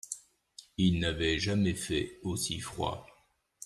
[0.77, 3.05] Il n'avait jamais fait aussi froid.